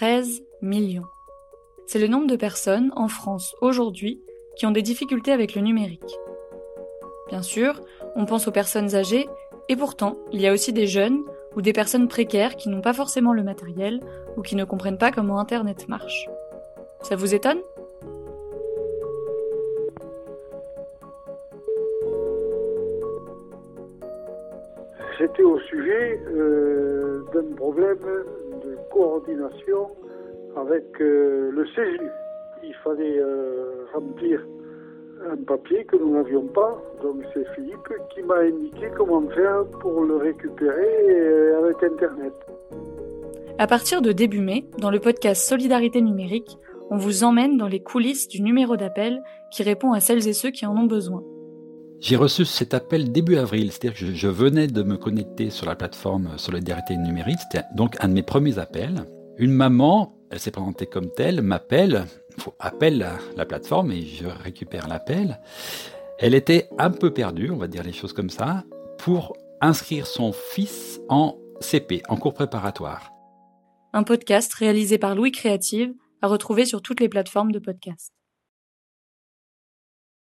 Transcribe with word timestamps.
13 0.00 0.42
millions. 0.62 1.04
C'est 1.86 1.98
le 1.98 2.06
nombre 2.06 2.26
de 2.26 2.36
personnes 2.36 2.90
en 2.96 3.06
France 3.06 3.54
aujourd'hui 3.60 4.18
qui 4.56 4.64
ont 4.64 4.70
des 4.70 4.80
difficultés 4.80 5.30
avec 5.30 5.54
le 5.54 5.60
numérique. 5.60 6.18
Bien 7.28 7.42
sûr, 7.42 7.82
on 8.16 8.24
pense 8.24 8.48
aux 8.48 8.50
personnes 8.50 8.94
âgées, 8.94 9.28
et 9.68 9.76
pourtant, 9.76 10.16
il 10.32 10.40
y 10.40 10.46
a 10.46 10.54
aussi 10.54 10.72
des 10.72 10.86
jeunes 10.86 11.20
ou 11.54 11.60
des 11.60 11.74
personnes 11.74 12.08
précaires 12.08 12.56
qui 12.56 12.70
n'ont 12.70 12.80
pas 12.80 12.94
forcément 12.94 13.34
le 13.34 13.42
matériel 13.42 14.00
ou 14.38 14.40
qui 14.40 14.56
ne 14.56 14.64
comprennent 14.64 14.96
pas 14.96 15.12
comment 15.12 15.38
Internet 15.38 15.86
marche. 15.86 16.30
Ça 17.02 17.14
vous 17.14 17.34
étonne? 17.34 17.60
C'était 25.18 25.42
au 25.42 25.58
sujet 25.60 26.18
euh, 26.32 27.22
d'un 27.34 27.54
problème 27.54 27.98
coordination 28.92 29.88
avec 30.56 30.84
euh, 31.00 31.50
le 31.52 31.66
CESU. 31.66 32.10
Il 32.62 32.74
fallait 32.84 33.18
euh, 33.18 33.86
remplir 33.94 34.40
un 35.30 35.36
papier 35.44 35.84
que 35.84 35.96
nous 35.96 36.12
n'avions 36.12 36.46
pas. 36.46 36.82
Donc 37.02 37.22
c'est 37.32 37.46
Philippe 37.54 37.92
qui 38.14 38.22
m'a 38.22 38.38
indiqué 38.38 38.88
comment 38.96 39.22
faire 39.28 39.64
pour 39.80 40.04
le 40.04 40.16
récupérer 40.16 41.52
avec 41.54 41.82
Internet. 41.82 42.32
À 43.58 43.66
partir 43.66 44.00
de 44.00 44.12
début 44.12 44.40
mai, 44.40 44.64
dans 44.78 44.90
le 44.90 45.00
podcast 45.00 45.46
Solidarité 45.46 46.00
numérique, 46.00 46.58
on 46.90 46.96
vous 46.96 47.24
emmène 47.24 47.56
dans 47.56 47.68
les 47.68 47.80
coulisses 47.80 48.26
du 48.26 48.42
numéro 48.42 48.76
d'appel 48.76 49.22
qui 49.50 49.62
répond 49.62 49.92
à 49.92 50.00
celles 50.00 50.26
et 50.26 50.32
ceux 50.32 50.50
qui 50.50 50.66
en 50.66 50.76
ont 50.76 50.86
besoin. 50.86 51.22
J'ai 52.00 52.16
reçu 52.16 52.46
cet 52.46 52.72
appel 52.72 53.12
début 53.12 53.36
avril, 53.36 53.70
c'est-à-dire 53.70 53.92
que 53.92 54.14
je 54.14 54.28
venais 54.28 54.66
de 54.66 54.82
me 54.82 54.96
connecter 54.96 55.50
sur 55.50 55.66
la 55.66 55.76
plateforme 55.76 56.38
Solidarité 56.38 56.96
numérique, 56.96 57.38
c'était 57.42 57.66
donc 57.74 57.96
un 58.00 58.08
de 58.08 58.14
mes 58.14 58.22
premiers 58.22 58.58
appels. 58.58 59.04
Une 59.36 59.52
maman, 59.52 60.16
elle 60.30 60.38
s'est 60.40 60.50
présentée 60.50 60.86
comme 60.86 61.12
telle, 61.12 61.42
m'appelle, 61.42 62.06
appelle 62.58 62.96
la, 62.96 63.18
la 63.36 63.44
plateforme 63.44 63.92
et 63.92 64.00
je 64.00 64.26
récupère 64.26 64.88
l'appel. 64.88 65.40
Elle 66.18 66.34
était 66.34 66.70
un 66.78 66.90
peu 66.90 67.12
perdue, 67.12 67.50
on 67.50 67.58
va 67.58 67.68
dire 67.68 67.82
les 67.82 67.92
choses 67.92 68.14
comme 68.14 68.30
ça, 68.30 68.64
pour 68.98 69.36
inscrire 69.60 70.06
son 70.06 70.32
fils 70.32 71.00
en 71.10 71.36
CP, 71.60 72.02
en 72.08 72.16
cours 72.16 72.32
préparatoire. 72.32 73.12
Un 73.92 74.04
podcast 74.04 74.54
réalisé 74.54 74.96
par 74.96 75.14
Louis 75.14 75.32
Créative, 75.32 75.92
à 76.22 76.28
retrouver 76.28 76.64
sur 76.64 76.80
toutes 76.80 77.00
les 77.00 77.10
plateformes 77.10 77.52
de 77.52 77.58
podcast. 77.58 78.14